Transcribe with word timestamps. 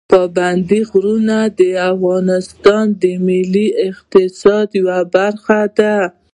پابندي 0.11 0.79
غرونه 0.91 1.37
د 1.59 1.61
افغانستان 1.93 2.85
د 3.01 3.03
ملي 3.25 3.67
اقتصاد 3.89 4.67
یوه 4.79 4.99
برخه 5.15 5.59
ده. 5.77 5.95